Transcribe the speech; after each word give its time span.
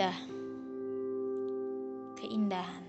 indah. 0.00 0.16
Keindahan. 2.16 2.84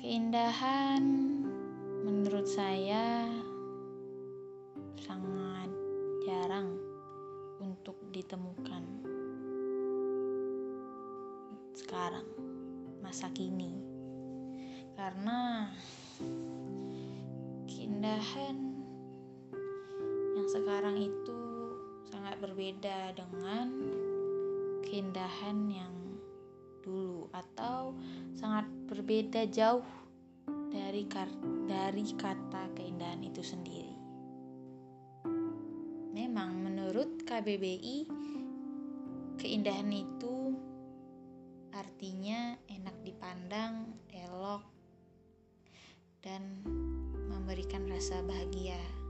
Keindahan 0.00 1.04
menurut 2.00 2.48
saya 2.48 3.28
sangat 5.04 5.68
jarang 6.24 6.80
untuk 7.60 8.00
ditemukan 8.08 8.88
sekarang, 11.76 12.24
masa 13.04 13.28
kini. 13.36 13.76
Karena 14.96 15.68
keindahan 17.68 18.56
yang 20.40 20.48
sekarang 20.48 20.96
itu 20.96 21.41
berbeda 22.42 23.14
dengan 23.14 23.70
keindahan 24.82 25.70
yang 25.70 25.94
dulu 26.82 27.30
atau 27.30 27.94
sangat 28.34 28.66
berbeda 28.90 29.46
jauh 29.46 29.86
dari 30.74 31.06
dari 31.70 32.02
kata 32.18 32.74
keindahan 32.74 33.22
itu 33.22 33.46
sendiri. 33.46 33.94
Memang 36.10 36.66
menurut 36.66 37.22
KBBI 37.22 38.10
keindahan 39.38 39.94
itu 39.94 40.58
artinya 41.70 42.58
enak 42.66 42.96
dipandang, 43.06 43.86
elok 44.10 44.66
dan 46.26 46.66
memberikan 47.30 47.86
rasa 47.86 48.18
bahagia. 48.26 49.01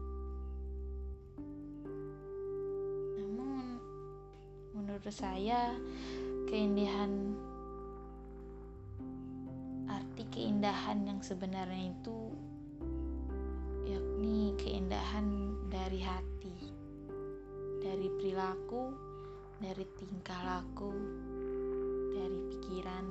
Menurut 4.93 5.09
saya 5.09 5.73
keindahan 6.53 7.33
arti 9.89 10.21
keindahan 10.29 11.09
yang 11.09 11.17
sebenarnya 11.25 11.97
itu 11.97 12.29
yakni 13.89 14.53
keindahan 14.61 15.57
dari 15.73 15.97
hati 15.97 16.77
dari 17.81 18.05
perilaku 18.21 18.93
dari 19.65 19.81
tingkah 19.97 20.45
laku 20.45 20.93
dari 22.13 22.39
pikiran. 22.53 23.07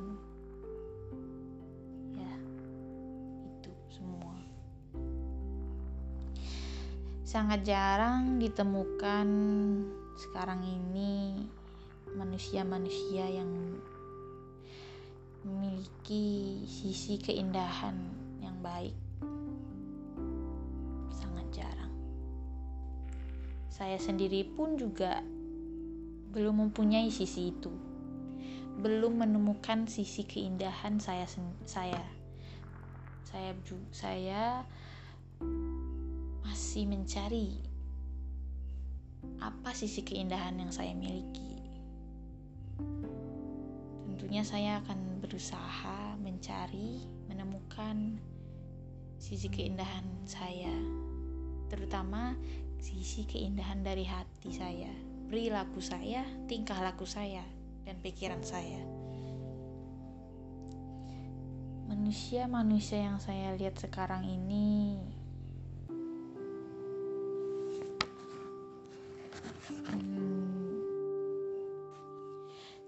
Ya 2.14 2.34
itu 3.58 3.74
semua. 3.90 4.38
Sangat 7.26 7.66
jarang 7.66 8.38
ditemukan 8.38 9.28
sekarang 10.22 10.62
ini 10.62 11.50
manusia-manusia 12.16 13.28
yang 13.28 13.80
memiliki 15.42 16.62
sisi 16.70 17.18
keindahan 17.18 17.98
yang 18.42 18.58
baik. 18.62 18.94
Sangat 21.14 21.48
jarang. 21.54 21.94
Saya 23.72 23.98
sendiri 23.98 24.46
pun 24.54 24.78
juga 24.78 25.26
belum 26.32 26.68
mempunyai 26.68 27.10
sisi 27.10 27.50
itu. 27.50 27.74
Belum 28.82 29.18
menemukan 29.20 29.86
sisi 29.90 30.26
keindahan 30.26 31.02
saya 31.02 31.26
saya. 31.66 32.04
Saya 33.26 33.52
saya 33.92 34.44
masih 36.46 36.84
mencari 36.84 37.58
apa 39.42 39.74
sisi 39.74 40.06
keindahan 40.06 40.60
yang 40.62 40.72
saya 40.74 40.94
miliki. 40.94 41.61
Tentunya 44.22 44.46
saya 44.46 44.78
akan 44.86 45.18
berusaha 45.18 46.14
mencari, 46.22 47.10
menemukan 47.26 48.22
sisi 49.18 49.50
keindahan 49.50 50.06
saya, 50.30 50.70
terutama 51.74 52.38
sisi 52.78 53.26
keindahan 53.26 53.82
dari 53.82 54.06
hati 54.06 54.54
saya, 54.54 54.94
perilaku 55.26 55.82
saya, 55.82 56.22
tingkah 56.46 56.78
laku 56.86 57.10
saya, 57.10 57.42
dan 57.82 57.98
pikiran 57.98 58.46
saya. 58.46 58.78
Manusia-manusia 61.90 63.02
yang 63.02 63.18
saya 63.18 63.58
lihat 63.58 63.82
sekarang 63.82 64.30
ini 64.30 65.02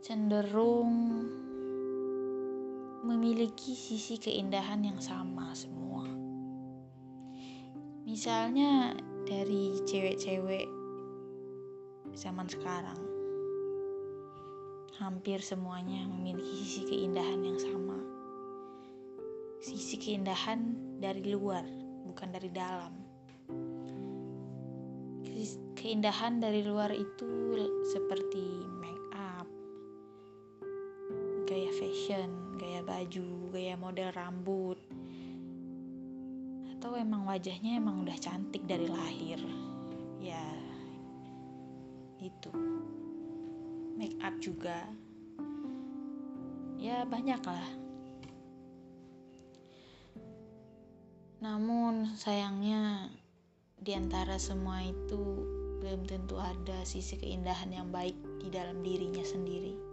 cenderung 0.04 1.24
memiliki 3.08 3.72
sisi 3.72 4.20
keindahan 4.20 4.84
yang 4.84 5.00
sama 5.00 5.56
semua. 5.56 6.04
Misalnya 8.04 9.00
dari 9.24 9.80
cewek-cewek 9.88 10.68
zaman 12.20 12.52
sekarang, 12.52 13.00
hampir 15.00 15.40
semuanya 15.40 16.04
memiliki 16.12 16.52
sisi 16.52 16.84
keindahan 16.84 17.40
yang 17.40 17.60
sama. 17.64 17.96
Sisi 19.64 19.96
keindahan 19.96 20.76
dari 21.00 21.32
luar, 21.32 21.64
bukan 22.12 22.28
dari 22.28 22.52
dalam. 22.52 22.92
Keindahan 25.80 26.44
dari 26.44 26.60
luar 26.64 26.92
itu 26.92 27.56
seperti 27.88 28.68
make 28.84 29.03
gaya 31.54 31.70
fashion, 31.78 32.58
gaya 32.58 32.82
baju, 32.82 33.54
gaya 33.54 33.78
model 33.78 34.10
rambut, 34.18 34.82
atau 36.74 36.98
emang 36.98 37.30
wajahnya 37.30 37.78
emang 37.78 38.02
udah 38.02 38.18
cantik 38.18 38.66
dari 38.66 38.90
lahir, 38.90 39.38
ya 40.18 40.42
itu. 42.18 42.50
Make 43.94 44.18
up 44.26 44.34
juga, 44.42 44.82
ya 46.82 47.06
banyak 47.06 47.42
lah. 47.46 47.70
Namun 51.38 52.18
sayangnya 52.18 53.14
di 53.78 53.94
antara 53.94 54.42
semua 54.42 54.82
itu 54.82 55.22
belum 55.86 56.10
tentu 56.10 56.42
ada 56.42 56.82
sisi 56.82 57.14
keindahan 57.22 57.70
yang 57.70 57.94
baik 57.94 58.18
di 58.42 58.50
dalam 58.50 58.82
dirinya 58.82 59.22
sendiri. 59.22 59.93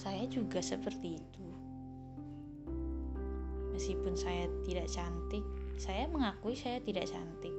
Saya 0.00 0.24
juga 0.32 0.64
seperti 0.64 1.20
itu. 1.20 1.46
Meskipun 3.76 4.16
saya 4.16 4.48
tidak 4.64 4.88
cantik, 4.88 5.44
saya 5.76 6.08
mengakui 6.08 6.56
saya 6.56 6.80
tidak 6.80 7.04
cantik. 7.04 7.52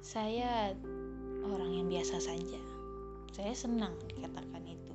Saya 0.00 0.72
orang 1.44 1.76
yang 1.76 1.86
biasa 1.92 2.24
saja. 2.24 2.62
Saya 3.36 3.52
senang 3.52 3.92
dikatakan 4.08 4.64
itu. 4.64 4.94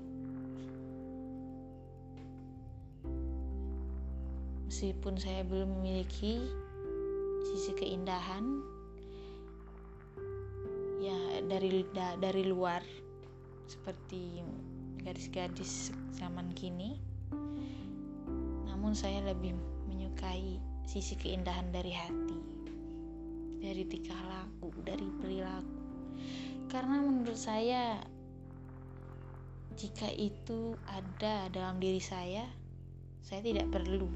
Meskipun 4.65 5.13
saya 5.21 5.45
belum 5.45 5.77
memiliki 5.77 6.41
sisi 7.53 7.77
keindahan 7.77 8.65
ya 11.05 11.45
dari 11.45 11.85
dari 12.17 12.43
luar 12.49 12.81
seperti 13.69 14.41
gadis-gadis 15.03 15.91
zaman 16.15 16.49
kini. 16.55 16.97
Namun 18.67 18.95
saya 18.95 19.19
lebih 19.27 19.55
menyukai 19.87 20.57
sisi 20.87 21.19
keindahan 21.19 21.71
dari 21.71 21.91
hati, 21.91 22.39
dari 23.59 23.83
tingkah 23.87 24.19
laku, 24.27 24.71
dari 24.83 25.07
perilaku. 25.19 25.79
Karena 26.71 27.03
menurut 27.03 27.37
saya 27.37 27.99
jika 29.75 30.07
itu 30.13 30.77
ada 30.87 31.49
dalam 31.51 31.81
diri 31.81 31.99
saya, 31.99 32.45
saya 33.25 33.41
tidak 33.41 33.73
perlu 33.73 34.07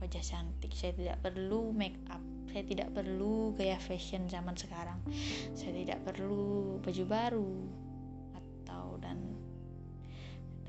wajah 0.00 0.24
cantik, 0.24 0.72
saya 0.72 0.96
tidak 0.96 1.18
perlu 1.20 1.76
make 1.76 1.98
up, 2.08 2.22
saya 2.48 2.64
tidak 2.64 2.88
perlu 2.96 3.52
gaya 3.58 3.76
fashion 3.76 4.24
zaman 4.30 4.56
sekarang, 4.56 4.96
saya 5.52 5.76
tidak 5.76 6.00
perlu 6.06 6.78
baju 6.80 7.04
baru, 7.04 7.52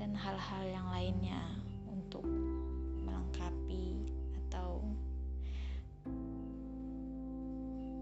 dan 0.02 0.18
hal-hal 0.18 0.66
yang 0.66 0.88
lainnya 0.90 1.38
untuk 1.86 2.26
melengkapi 3.06 4.10
atau 4.34 4.82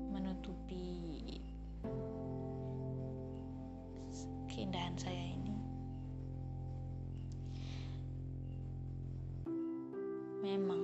menutupi 0.09 1.37
keindahan 4.49 4.97
saya 4.97 5.25
ini. 5.37 5.55
Memang 10.41 10.83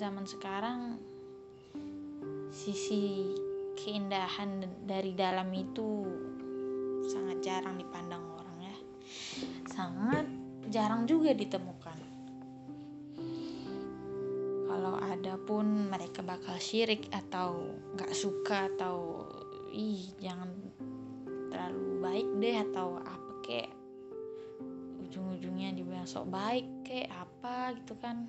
zaman 0.00 0.24
sekarang 0.24 0.96
sisi 2.56 3.36
keindahan 3.76 4.64
dari 4.88 5.12
dalam 5.12 5.52
itu 5.52 6.08
sangat 7.04 7.44
jarang 7.44 7.76
dipandang 7.76 8.37
sangat 9.68 10.26
jarang 10.68 11.08
juga 11.08 11.32
ditemukan. 11.32 11.98
Kalau 14.68 14.94
ada 15.00 15.34
pun 15.40 15.88
mereka 15.88 16.20
bakal 16.20 16.60
syirik 16.60 17.08
atau 17.10 17.72
nggak 17.96 18.12
suka 18.12 18.68
atau 18.76 19.26
ih 19.72 20.12
jangan 20.20 20.48
terlalu 21.48 21.86
baik 22.04 22.28
deh 22.38 22.56
atau 22.68 23.00
apa 23.00 23.32
kek. 23.44 23.68
Ujung-ujungnya 25.08 25.72
dibilang 25.72 26.04
sok 26.04 26.28
baik 26.28 26.66
kek 26.84 27.08
apa 27.08 27.74
gitu 27.80 27.96
kan. 27.98 28.28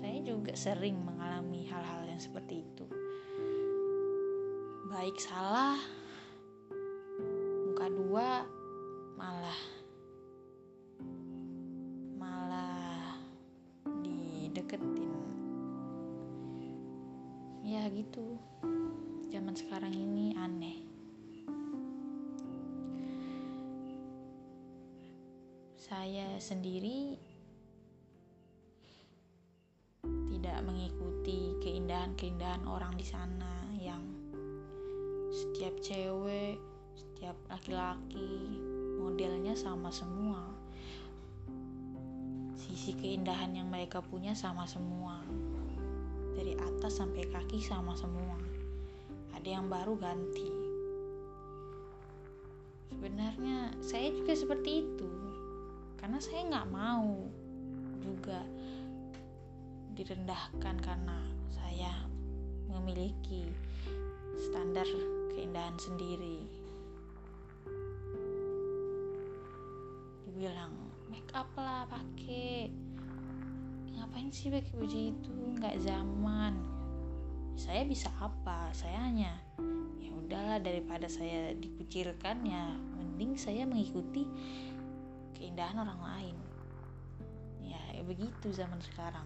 Saya 0.00 0.18
juga 0.24 0.56
sering 0.56 0.96
mengalami 1.04 1.68
hal-hal 1.68 2.08
yang 2.08 2.20
seperti 2.20 2.64
itu. 2.64 2.84
Baik 4.88 5.20
salah 5.20 5.76
muka 7.68 7.86
dua 7.90 8.28
zaman 19.54 19.70
sekarang 19.70 19.94
ini 19.94 20.34
aneh 20.34 20.82
saya 25.78 26.26
sendiri 26.42 27.14
tidak 30.02 30.58
mengikuti 30.66 31.54
keindahan-keindahan 31.62 32.66
orang 32.66 32.98
di 32.98 33.06
sana 33.06 33.70
yang 33.78 34.02
setiap 35.30 35.78
cewek, 35.78 36.58
setiap 36.98 37.38
laki-laki 37.46 38.58
modelnya 38.98 39.54
sama 39.54 39.94
semua. 39.94 40.50
Sisi 42.58 42.90
keindahan 42.98 43.54
yang 43.54 43.70
mereka 43.70 44.02
punya 44.02 44.34
sama 44.34 44.66
semua. 44.66 45.22
Dari 46.34 46.58
atas 46.58 46.98
sampai 46.98 47.30
kaki 47.30 47.62
sama 47.62 47.94
semua. 47.94 48.53
Ada 49.44 49.60
yang 49.60 49.68
baru 49.68 49.92
ganti. 50.00 50.48
Sebenarnya 52.88 53.76
saya 53.84 54.08
juga 54.08 54.32
seperti 54.32 54.80
itu. 54.80 55.12
Karena 56.00 56.16
saya 56.16 56.48
nggak 56.48 56.72
mau 56.72 57.28
juga 58.00 58.40
direndahkan 60.00 60.80
karena 60.80 61.20
saya 61.52 61.92
memiliki 62.72 63.44
standar 64.48 64.88
keindahan 65.36 65.76
sendiri. 65.76 66.40
Dibilang 70.24 70.72
make 71.12 71.28
up 71.36 71.52
lah 71.60 71.84
pakai 71.92 72.72
ngapain 73.92 74.32
sih 74.32 74.48
pakai 74.48 74.72
baju 74.72 74.98
itu 75.12 75.36
nggak 75.60 75.76
zaman 75.84 76.73
saya 77.64 77.80
bisa 77.88 78.12
apa? 78.20 78.68
Saya 78.76 79.08
hanya 79.08 79.32
ya 79.96 80.12
udahlah 80.12 80.60
daripada 80.60 81.08
saya 81.08 81.56
dikucilkan 81.56 82.44
ya 82.44 82.76
mending 83.00 83.40
saya 83.40 83.64
mengikuti 83.64 84.28
keindahan 85.32 85.80
orang 85.80 86.00
lain. 86.04 86.36
Ya, 87.64 87.80
ya 87.96 88.04
begitu 88.04 88.52
zaman 88.52 88.84
sekarang. 88.84 89.24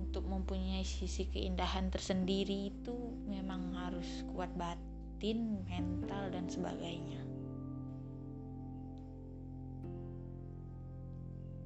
Untuk 0.00 0.24
mempunyai 0.24 0.88
sisi 0.88 1.28
keindahan 1.28 1.92
tersendiri 1.92 2.72
itu 2.72 2.96
memang 3.28 3.76
harus 3.76 4.24
kuat 4.32 4.48
batin, 4.56 5.60
mental, 5.68 6.32
dan 6.32 6.48
sebagainya. 6.48 7.20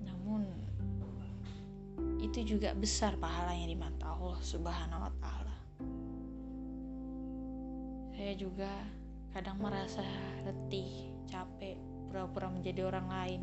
Namun 0.03 0.68
itu 2.19 2.57
juga 2.57 2.75
besar 2.75 3.15
pahalanya 3.17 3.67
di 3.71 3.77
mata 3.79 4.15
Allah 4.15 4.39
Subhanahu 4.43 5.03
wa 5.07 5.13
taala. 5.23 5.57
Saya 8.19 8.35
juga 8.35 8.71
kadang 9.31 9.63
merasa 9.63 10.03
letih, 10.43 11.15
capek, 11.31 11.79
pura-pura 12.11 12.51
menjadi 12.51 12.91
orang 12.91 13.07
lain, 13.07 13.43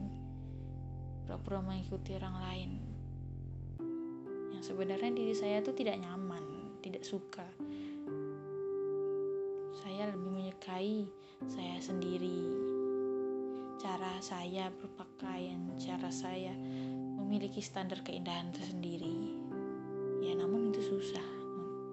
pura-pura 1.23 1.63
mengikuti 1.63 2.11
orang 2.19 2.37
lain 2.43 2.71
sebenarnya 4.65 5.13
diri 5.13 5.35
saya 5.37 5.61
tuh 5.61 5.77
tidak 5.77 6.01
nyaman, 6.01 6.41
tidak 6.81 7.05
suka. 7.05 7.45
Saya 9.85 10.09
lebih 10.09 10.29
menyukai 10.33 11.05
saya 11.45 11.77
sendiri. 11.77 12.41
Cara 13.77 14.17
saya 14.25 14.73
berpakaian, 14.73 15.69
cara 15.77 16.09
saya 16.09 16.57
memiliki 17.25 17.57
standar 17.57 18.05
keindahan 18.05 18.53
tersendiri. 18.53 19.33
Ya, 20.21 20.37
namun 20.37 20.69
itu 20.69 20.77
susah 20.93 21.25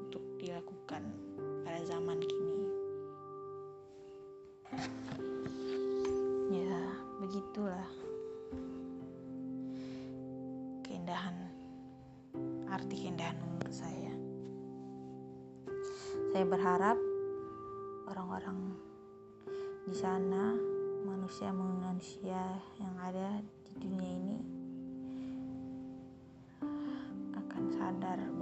untuk 0.04 0.20
dilakukan 0.36 1.00
pada 1.64 1.80
zaman 1.88 2.20
kini. 2.20 2.60
Ya, 6.52 6.80
begitulah 7.24 7.88
keindahan 10.84 11.48
arti 12.68 13.08
keindahan 13.08 13.40
menurut 13.40 13.72
saya. 13.72 14.12
Saya 16.36 16.44
berharap 16.44 17.00
orang-orang 18.04 18.76
di 19.88 19.96
sana, 19.96 20.52
manusia-manusia 21.08 22.60
yang 22.76 22.94
ada 23.00 23.40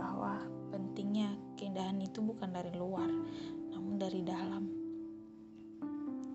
bahwa 0.01 0.41
pentingnya 0.73 1.37
keindahan 1.61 2.01
itu 2.01 2.25
bukan 2.25 2.49
dari 2.49 2.73
luar, 2.73 3.13
namun 3.69 4.01
dari 4.01 4.25
dalam. 4.25 4.65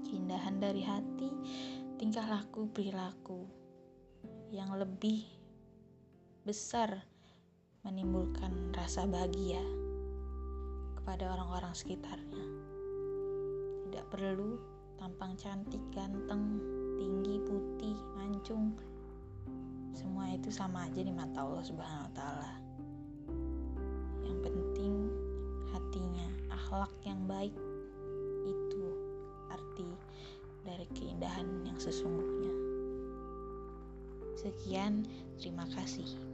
Keindahan 0.06 0.62
dari 0.62 0.86
hati, 0.86 1.30
tingkah 1.98 2.30
laku, 2.30 2.70
perilaku 2.70 3.50
yang 4.54 4.70
lebih 4.78 5.26
besar 6.46 7.02
menimbulkan 7.82 8.70
rasa 8.78 9.10
bahagia 9.10 9.62
kepada 11.02 11.34
orang-orang 11.34 11.74
sekitarnya. 11.74 12.46
Tidak 13.90 14.06
perlu 14.14 14.62
tampang 15.02 15.34
cantik, 15.42 15.82
ganteng, 15.90 16.62
tinggi, 17.02 17.42
putih, 17.42 17.98
mancung. 18.14 18.78
Semua 19.98 20.30
itu 20.30 20.54
sama 20.54 20.86
aja 20.86 21.02
di 21.02 21.10
mata 21.10 21.42
Allah 21.42 21.66
Subhanahu 21.66 22.06
wa 22.10 22.14
taala. 22.14 22.65
Akhlak 26.76 27.08
yang 27.08 27.24
baik 27.24 27.56
itu 28.44 28.84
arti 29.48 29.88
dari 30.68 30.84
keindahan 30.92 31.48
yang 31.64 31.80
sesungguhnya. 31.80 32.52
Sekian, 34.36 35.08
terima 35.40 35.64
kasih. 35.72 36.25